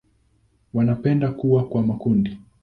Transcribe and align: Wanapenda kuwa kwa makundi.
Wanapenda 0.73 1.31
kuwa 1.31 1.67
kwa 1.67 1.81
makundi. 1.83 2.37